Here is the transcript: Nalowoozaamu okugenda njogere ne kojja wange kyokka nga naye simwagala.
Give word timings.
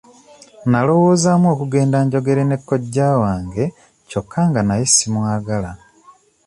Nalowoozaamu 0.71 1.47
okugenda 1.53 1.97
njogere 2.05 2.43
ne 2.47 2.57
kojja 2.67 3.09
wange 3.21 3.63
kyokka 4.09 4.39
nga 4.49 4.61
naye 4.67 4.85
simwagala. 4.95 5.71